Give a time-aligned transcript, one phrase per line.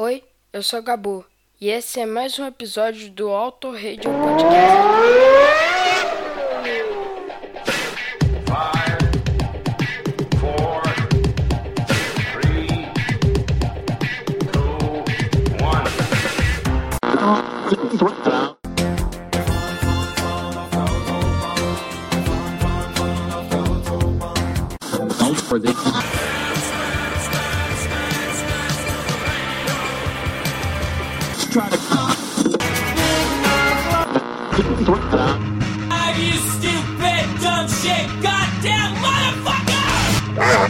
[0.00, 1.24] Oi, eu sou Gabu
[1.60, 5.37] e esse é mais um episódio do Auto Radio Podcast.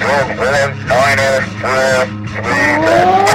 [0.08, 0.78] Motherfucker!
[2.42, 3.27] two,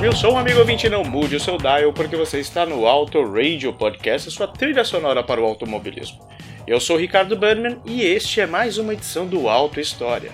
[0.00, 3.22] Sobe o som, amigo ouvinte, não mude o seu dial, porque você está no Auto
[3.22, 6.26] Radio Podcast, sua trilha sonora para o automobilismo.
[6.66, 10.32] Eu sou Ricardo Burnman e este é mais uma edição do Auto História.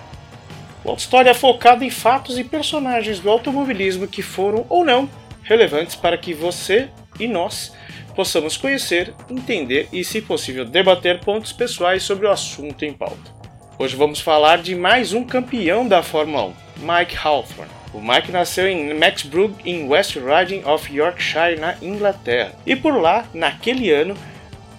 [0.85, 5.09] O Auto História é focado em fatos e personagens do automobilismo que foram ou não
[5.43, 6.87] relevantes para que você
[7.19, 7.75] e nós
[8.15, 13.35] possamos conhecer, entender e, se possível, debater pontos pessoais sobre o assunto em pauta.
[13.77, 16.53] Hoje vamos falar de mais um campeão da Fórmula 1,
[16.85, 17.76] Mike Hawthorne.
[17.93, 22.53] O Mike nasceu em Maxbrook, em West Riding of Yorkshire, na Inglaterra.
[22.65, 24.15] E por lá, naquele ano,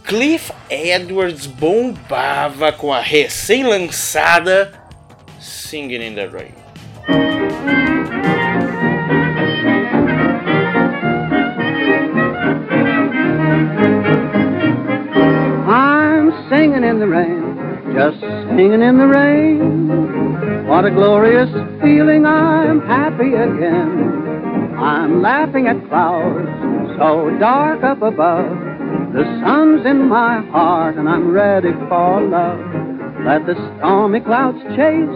[0.05, 4.73] Cliff Edwards bombava com a recém-lançada
[5.39, 6.55] Singing in the Rain.
[15.70, 20.08] I'm singing in the rain, just singing in the rain.
[20.69, 21.48] What a glorious
[21.80, 24.77] feeling, I'm happy again.
[24.77, 26.46] I'm laughing at clouds
[26.98, 28.52] so dark up above.
[29.14, 32.61] The sun's in my heart and I'm ready for love.
[33.24, 35.08] Let the stormy clouds chase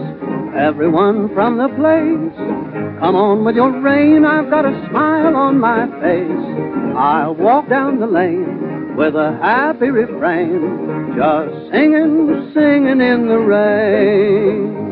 [0.57, 2.99] everyone from the place.
[2.99, 6.97] Come on with your rain, I've got a smile on my face.
[6.97, 14.82] I'll walk down the lane with a happy refrain, just singing, singing in the rain.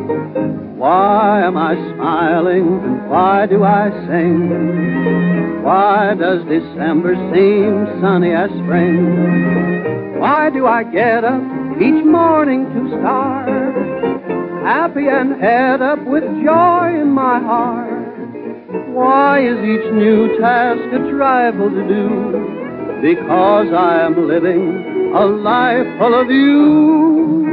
[0.82, 5.62] Why am I smiling and why do I sing?
[5.62, 10.20] Why does December seem sunny as spring?
[10.20, 11.40] Why do I get up
[11.80, 13.76] each morning to start?
[14.66, 18.18] Happy and head up with joy in my heart.
[18.90, 23.04] Why is each new task a trifle to do?
[23.04, 27.51] Because I am living a life full of you.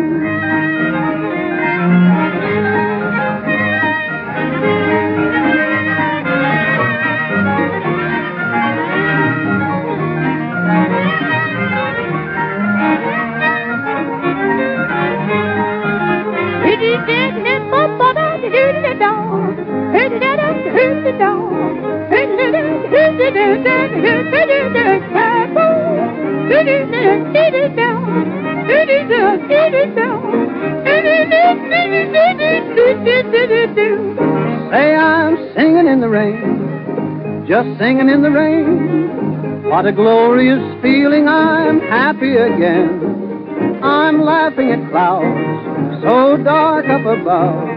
[37.77, 39.69] Singing in the rain.
[39.69, 43.81] What a glorious feeling, I'm happy again.
[43.83, 47.69] I'm laughing at clouds so dark up above.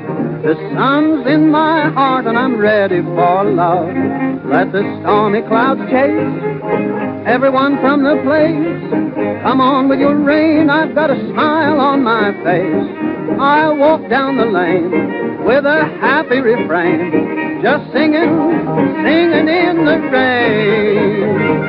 [0.43, 3.93] The sun's in my heart and I'm ready for love.
[4.45, 6.51] Let the stormy clouds chase
[7.25, 9.43] everyone from the place.
[9.43, 13.37] Come on with your rain, I've got a smile on my face.
[13.39, 17.30] I'll walk down the lane with a happy refrain,
[17.61, 18.49] just singing,
[19.03, 21.61] singing in the rain.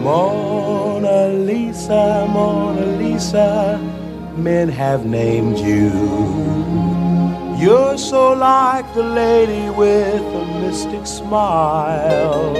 [0.00, 3.80] Mona Lisa, Mona Lisa,
[4.36, 6.11] men have named you.
[10.72, 12.54] Mystic smile.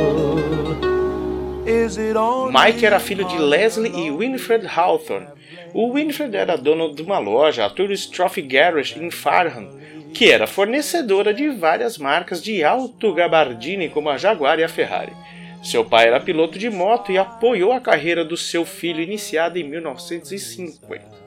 [1.67, 5.29] Is it only Mike era filho de Leslie e Winfred Hawthorne.
[5.73, 9.81] O Winfred era dono de uma loja, a Tourist Trophy Garage, em Farnham,
[10.13, 15.15] que era fornecedora de várias marcas de alto gabardine como a Jaguar e a Ferrari.
[15.63, 19.65] Seu pai era piloto de moto e apoiou a carreira do seu filho iniciada em
[19.65, 21.22] 1950.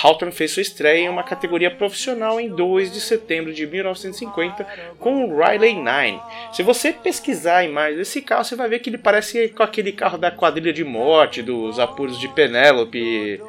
[0.00, 4.66] Hawthorne fez sua estreia em uma categoria profissional em 2 de setembro de 1950
[4.98, 6.20] com o Riley 9.
[6.52, 10.16] Se você pesquisar imagem desse carro, você vai ver que ele parece com aquele carro
[10.16, 13.40] da quadrilha de morte, dos apuros de Penélope.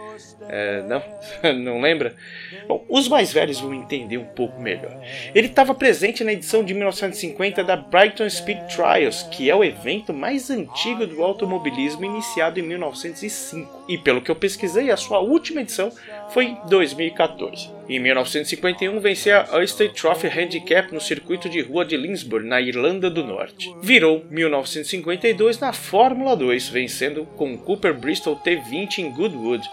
[0.49, 1.03] É, não,
[1.53, 2.15] não lembra?
[2.67, 4.99] Bom, os mais velhos vão entender um pouco melhor.
[5.33, 10.13] Ele estava presente na edição de 1950 da Brighton Speed Trials, que é o evento
[10.13, 13.85] mais antigo do automobilismo iniciado em 1905.
[13.87, 15.91] E pelo que eu pesquisei, a sua última edição
[16.29, 17.69] foi em 2014.
[17.87, 23.09] Em 1951, venceu a Ulster Trophy Handicap no circuito de rua de Lindsburg, na Irlanda
[23.09, 23.73] do Norte.
[23.81, 29.67] Virou 1952 na Fórmula 2, vencendo com o Cooper Bristol T20 em Goodwood.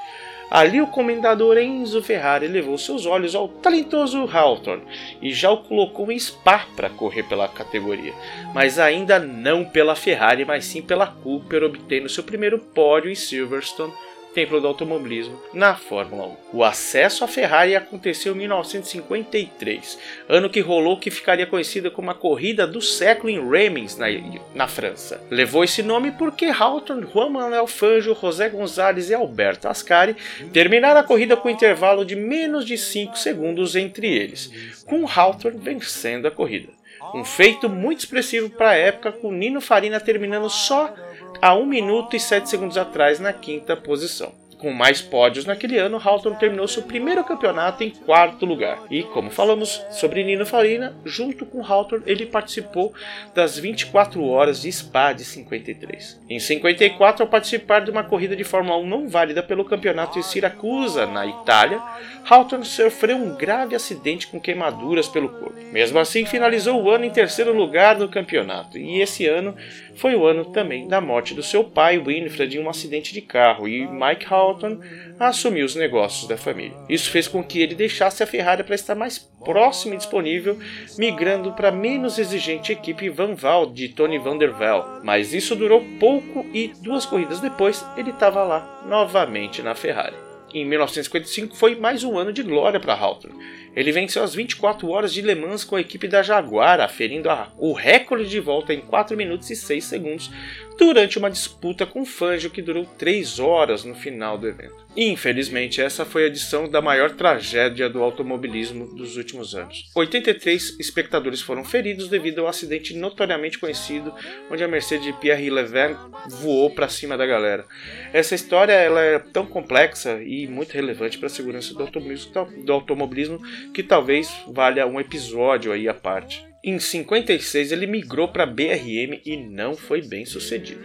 [0.50, 4.82] Ali o comendador Enzo Ferrari levou seus olhos ao talentoso Hawthorne
[5.22, 8.12] e já o colocou em Spa para correr pela categoria,
[8.52, 13.92] mas ainda não pela Ferrari, mas sim pela Cooper, obtendo seu primeiro pódio em Silverstone
[14.34, 16.36] templo do automobilismo na Fórmula 1.
[16.52, 19.98] O acesso à Ferrari aconteceu em 1953,
[20.28, 24.06] ano que rolou que ficaria conhecida como a corrida do século em Remens, na,
[24.54, 25.22] na França.
[25.30, 30.16] Levou esse nome porque Hawthorne, Juan Manuel Fangio, José Gonzalez e Alberto Ascari
[30.52, 35.58] terminaram a corrida com um intervalo de menos de 5 segundos entre eles, com Hawthorne
[35.58, 36.68] vencendo a corrida.
[37.14, 40.94] Um feito muito expressivo para a época, com Nino Farina terminando só
[41.40, 44.40] a 1 minuto e 7 segundos atrás na quinta posição.
[44.60, 48.78] Com mais pódios naquele ano, Hawthorne terminou seu primeiro campeonato em quarto lugar.
[48.90, 52.92] E, como falamos sobre Nino Farina, junto com Hawthorne ele participou
[53.34, 56.20] das 24 horas de Spa de 53.
[56.28, 60.26] Em 54, ao participar de uma corrida de Fórmula 1 não válida pelo campeonato de
[60.26, 61.82] Siracusa, na Itália,
[62.28, 65.58] Hawthorne sofreu um grave acidente com queimaduras pelo corpo.
[65.72, 68.76] Mesmo assim, finalizou o ano em terceiro lugar no campeonato.
[68.76, 69.56] E esse ano
[70.00, 73.68] foi o ano também da morte do seu pai, Winfred, em um acidente de carro,
[73.68, 74.80] e Mike Houghton
[75.18, 76.74] assumiu os negócios da família.
[76.88, 80.58] Isso fez com que ele deixasse a Ferrari para estar mais próximo e disponível,
[80.96, 84.86] migrando para a menos exigente equipe Vanval de Tony Van der Vel.
[85.04, 90.16] Mas isso durou pouco e duas corridas depois ele estava lá novamente na Ferrari.
[90.54, 95.12] Em 1955 foi mais um ano de glória para Hawthorne ele venceu as 24 horas
[95.12, 98.80] de Le Mans com a equipe da Jaguar, aferindo a, o recorde de volta em
[98.80, 100.30] 4 minutos e 6 segundos
[100.80, 104.74] durante uma disputa com Fangio que durou 3 horas no final do evento.
[104.96, 109.90] Infelizmente, essa foi a edição da maior tragédia do automobilismo dos últimos anos.
[109.94, 114.12] 83 espectadores foram feridos devido ao acidente notoriamente conhecido
[114.50, 115.94] onde a Mercedes de Pierre Levin
[116.28, 117.66] voou para cima da galera.
[118.12, 122.32] Essa história ela é tão complexa e muito relevante para a segurança do automobilismo,
[122.64, 123.38] do automobilismo
[123.72, 126.49] que talvez valha um episódio aí à parte.
[126.62, 130.84] Em 56 ele migrou para BRM e não foi bem sucedido.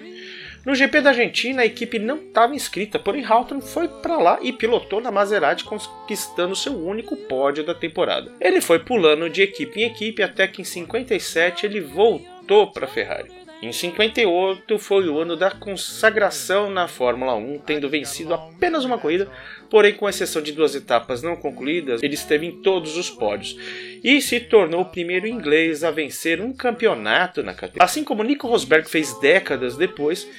[0.65, 4.51] No GP da Argentina, a equipe não estava inscrita, porém Hawthorne foi para lá e
[4.51, 8.31] pilotou na Maserati, conquistando seu único pódio da temporada.
[8.41, 12.89] Ele foi pulando de equipe em equipe até que em 57 ele voltou para a
[12.89, 13.44] Ferrari.
[13.65, 19.27] Em 58 foi o ano da consagração na Fórmula 1, tendo vencido apenas uma corrida,
[19.71, 23.57] porém com exceção de duas etapas não concluídas, ele esteve em todos os pódios
[24.03, 27.83] e se tornou o primeiro inglês a vencer um campeonato na categoria.
[27.83, 30.29] Assim como Nico Rosberg fez décadas depois,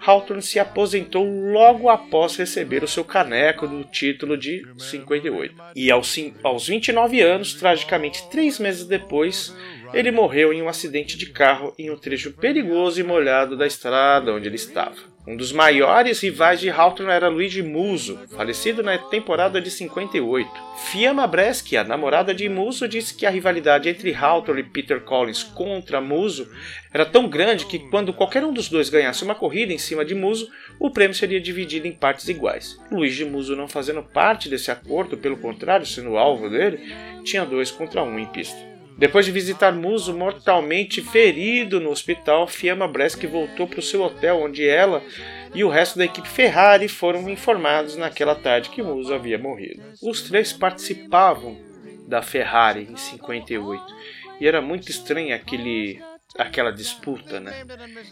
[0.00, 5.54] Hawthorne se aposentou logo após receber o seu caneco do título de 58.
[5.74, 9.54] E aos, aos 29 anos, tragicamente três meses depois,
[9.92, 14.32] ele morreu em um acidente de carro em um trecho perigoso e molhado da estrada
[14.32, 14.96] onde ele estava.
[15.28, 20.50] Um dos maiores rivais de Hawthorne era Luigi Muso, falecido na temporada de 58.
[20.90, 25.42] Fiamma Breschi, a namorada de Muso, disse que a rivalidade entre Hawthorne e Peter Collins
[25.42, 26.50] contra Muso
[26.94, 30.14] era tão grande que quando qualquer um dos dois ganhasse uma corrida em cima de
[30.14, 30.48] Muso,
[30.80, 32.78] o prêmio seria dividido em partes iguais.
[32.90, 36.80] Luigi Muso não fazendo parte desse acordo, pelo contrário, sendo alvo dele,
[37.22, 38.77] tinha dois contra um em pista.
[38.98, 44.42] Depois de visitar Muso mortalmente ferido no hospital, Fiamma Breschi voltou para o seu hotel,
[44.42, 45.04] onde ela
[45.54, 49.80] e o resto da equipe Ferrari foram informados naquela tarde que Muso havia morrido.
[50.02, 51.56] Os três participavam
[52.08, 53.84] da Ferrari em 58
[54.40, 56.02] e era muito estranho aquele,
[56.36, 57.64] aquela disputa, né?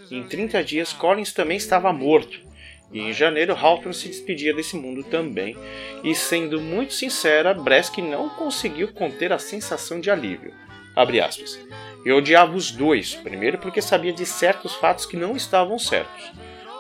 [0.08, 2.46] Em 30 dias, Collins também estava morto.
[2.92, 5.56] E em janeiro, Hawthorne se despedia desse mundo também.
[6.04, 10.54] E sendo muito sincera, Breschi não conseguiu conter a sensação de alívio.
[10.96, 11.60] Abre aspas.
[12.06, 16.32] Eu odiava os dois, primeiro porque sabia de certos fatos que não estavam certos.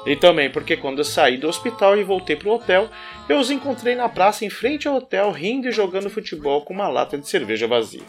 [0.06, 2.88] E também porque quando eu saí do hospital e voltei para o hotel,
[3.28, 6.88] eu os encontrei na praça em frente ao hotel rindo e jogando futebol com uma
[6.88, 8.04] lata de cerveja vazia.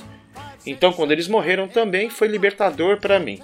[0.66, 3.42] Então, quando eles morreram também, foi libertador para mim.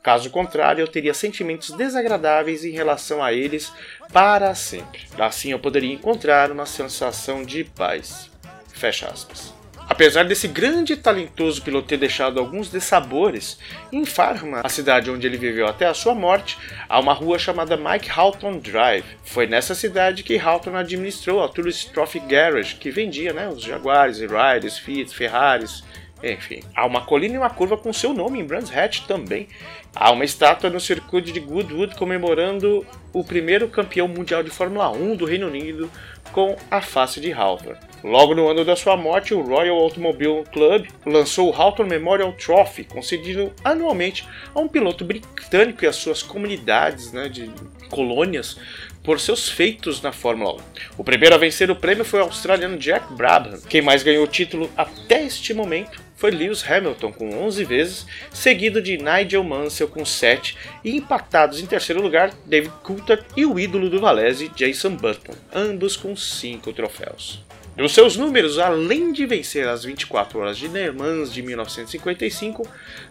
[0.00, 3.72] Caso contrário, eu teria sentimentos desagradáveis em relação a eles
[4.12, 5.00] para sempre.
[5.18, 8.30] Assim eu poderia encontrar uma sensação de paz.
[8.72, 9.57] Fecha aspas.
[9.88, 13.58] Apesar desse grande e talentoso piloto ter deixado alguns dessabores,
[13.90, 17.76] em Farma, a cidade onde ele viveu até a sua morte, há uma rua chamada
[17.76, 19.04] Mike Houghton Drive.
[19.24, 24.20] Foi nessa cidade que Houghton administrou a Tourist Trophy Garage, que vendia né, os Jaguares,
[24.20, 25.82] Riders, Fiat, Ferraris,
[26.22, 26.60] enfim.
[26.74, 29.48] Há uma colina e uma curva com seu nome em Brands Hatch também.
[29.94, 35.16] Há uma estátua no circuito de Goodwood comemorando o primeiro campeão mundial de Fórmula 1
[35.16, 35.90] do Reino Unido
[36.32, 37.80] com a face de Hawthorne.
[38.04, 42.84] Logo no ano da sua morte, o Royal Automobile Club lançou o Hawthorne Memorial Trophy,
[42.84, 47.50] concedido anualmente a um piloto britânico e às suas comunidades né, de
[47.90, 48.58] colônias
[49.02, 50.58] por seus feitos na Fórmula 1.
[50.98, 53.58] O primeiro a vencer o prêmio foi o australiano Jack Brabham.
[53.68, 58.82] Quem mais ganhou o título até este momento foi Lewis Hamilton com 11 vezes, seguido
[58.82, 63.88] de Nigel Mansell com 7 e empatados em terceiro lugar David Coulthard e o ídolo
[63.88, 67.40] do Valese Jason Button, ambos com 5 troféus.
[67.76, 72.68] Nos seus números, além de vencer as 24 horas de Le Mans de 1955,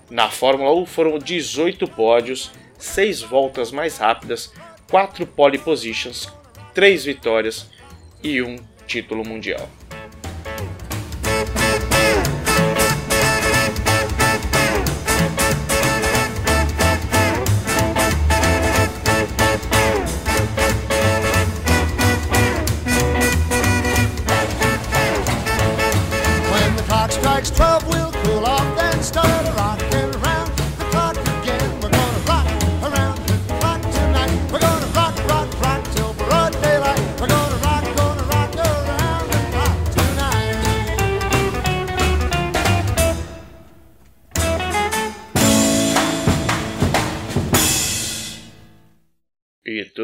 [0.09, 4.51] na Fórmula 1 foram 18 pódios, 6 voltas mais rápidas,
[4.91, 6.27] 4 pole positions,
[6.73, 7.69] 3 vitórias
[8.21, 9.69] e um título mundial.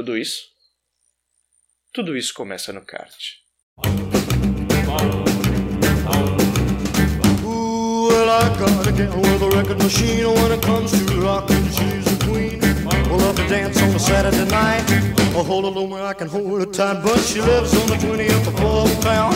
[0.03, 0.41] Tudo isso?
[1.93, 3.15] Tudo isso começa no kart.
[8.85, 10.25] A gal with a record machine.
[10.25, 12.59] When it comes to rockin', she's a queen.
[13.09, 14.83] We'll love to dance on a Saturday night.
[15.35, 17.01] I'll hold her low where I can hold her tight.
[17.03, 19.33] But she lives on the 20th floor of town.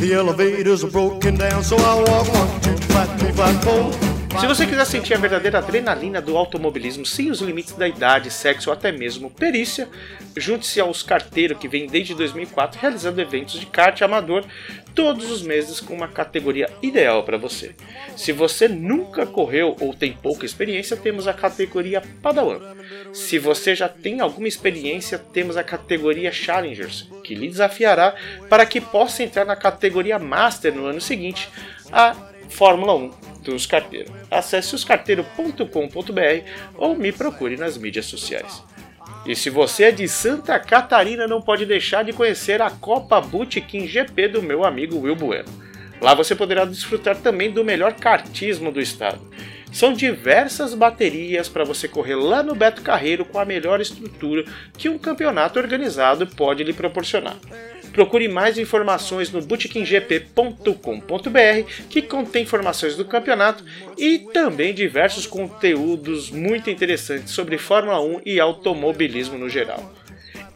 [0.00, 4.11] The elevators are broken down, so I walk one, two, five, three, five, four.
[4.40, 8.70] Se você quiser sentir a verdadeira adrenalina do automobilismo sem os limites da idade, sexo
[8.70, 9.88] ou até mesmo perícia,
[10.36, 14.44] junte-se aos carteiros que vem desde 2004 realizando eventos de kart amador
[14.94, 17.74] todos os meses com uma categoria ideal para você.
[18.16, 22.60] Se você nunca correu ou tem pouca experiência, temos a categoria Padawan.
[23.12, 28.14] Se você já tem alguma experiência, temos a categoria Challengers, que lhe desafiará
[28.48, 31.48] para que possa entrar na categoria Master no ano seguinte,
[31.90, 33.10] a Fórmula 1
[33.42, 34.12] dos carteiros.
[34.30, 38.62] Acesse oscarteiro.com.br ou me procure nas mídias sociais.
[39.26, 43.86] E se você é de Santa Catarina, não pode deixar de conhecer a Copa Bootkin
[43.86, 45.48] GP do meu amigo Will Bueno.
[46.00, 49.20] Lá você poderá desfrutar também do melhor kartismo do estado.
[49.72, 54.44] São diversas baterias para você correr lá no Beto Carreiro com a melhor estrutura
[54.76, 57.38] que um campeonato organizado pode lhe proporcionar.
[57.92, 63.64] Procure mais informações no bootkinggp.com.br, que contém informações do campeonato
[63.98, 69.92] e também diversos conteúdos muito interessantes sobre Fórmula 1 e automobilismo no geral.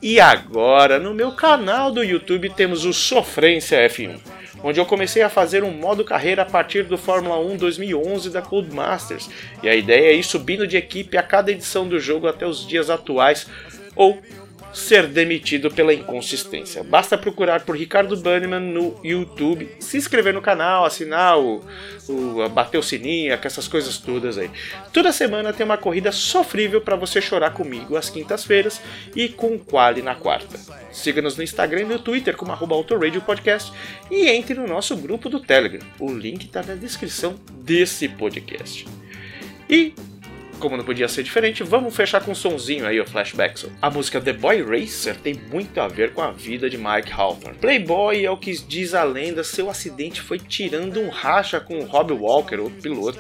[0.01, 4.21] E agora, no meu canal do YouTube temos o Sofrência F1,
[4.67, 8.43] onde eu comecei a fazer um modo carreira a partir do Fórmula 1 2011 da
[8.43, 9.31] Codemasters,
[9.63, 12.67] e a ideia é ir subindo de equipe a cada edição do jogo até os
[12.67, 13.47] dias atuais
[13.95, 14.21] ou
[14.77, 16.85] ser demitido pela inconsistência.
[16.85, 21.65] Basta procurar por Ricardo Banniman no YouTube, se inscrever no canal, assinar o,
[22.07, 24.51] o bater o sininho, essas coisas todas aí.
[24.93, 28.83] Toda semana tem uma corrida sofrível para você chorar comigo às quintas-feiras
[29.15, 30.61] e com Quali na quarta.
[30.93, 33.73] Siga-nos no Instagram e no Twitter como arroba Autoradio Podcast
[34.11, 35.87] e entre no nosso grupo do Telegram.
[35.99, 38.87] O link está na descrição desse podcast.
[39.71, 39.95] E
[40.57, 43.71] como não podia ser diferente, vamos fechar com um sonzinho aí, o Flashback.
[43.81, 47.59] A música The Boy Racer tem muito a ver com a vida de Mike Hawthorne.
[47.59, 52.13] Playboy é o que diz a lenda, seu acidente foi tirando um racha com Rob
[52.13, 53.19] Walker, o piloto.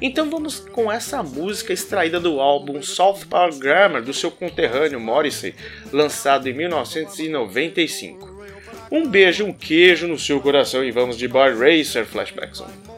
[0.00, 5.54] Então vamos com essa música extraída do álbum South Power Grammar do seu conterrâneo Morrissey,
[5.92, 8.40] lançado em 1995.
[8.90, 12.60] Um beijo, um queijo no seu coração e vamos de Boy Racer Flashback.
[12.60, 12.89] If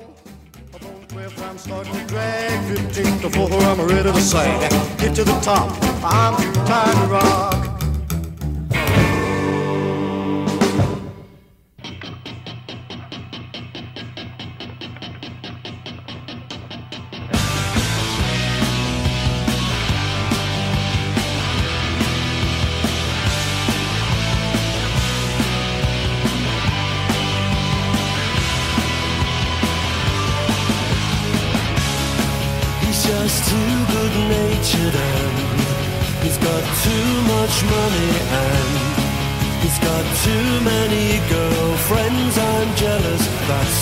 [1.53, 4.59] I'm starting to drag 15 to 4, I'm ready to sing.
[4.97, 5.71] Get to the top,
[6.03, 7.22] I'm tired to rock.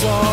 [0.00, 0.29] song.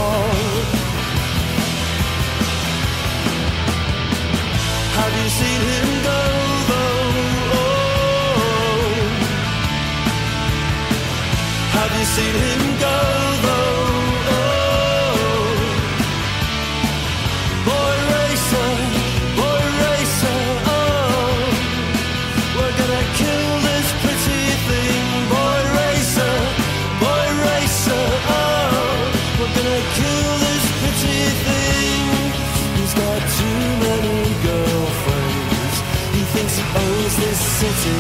[36.98, 38.00] rules this city.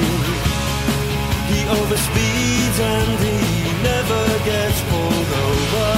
[1.51, 3.37] He overspeeds and he
[3.83, 5.89] never gets pulled over.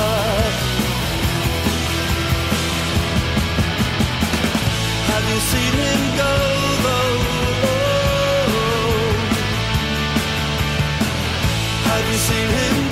[5.11, 6.33] Have you seen him go
[6.85, 7.17] though?
[11.89, 12.88] Have you seen him?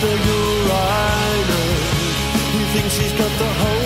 [0.00, 1.64] The your rider.
[2.52, 3.77] He thinks he's got the whole.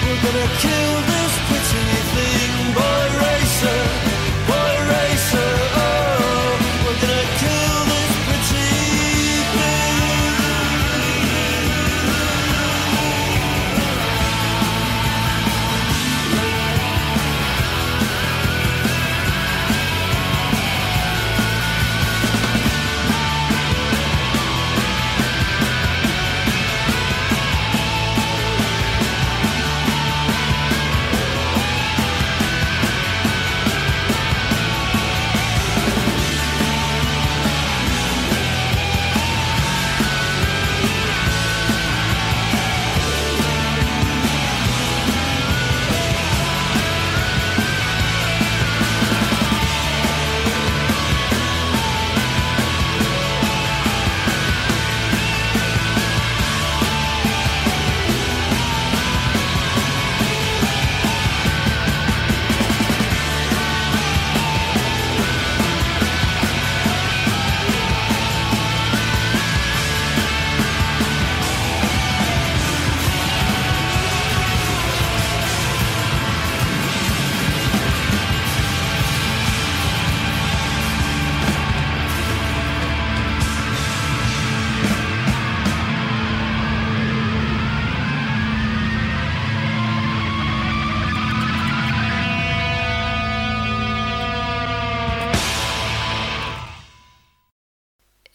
[0.02, 1.11] we're gonna kill.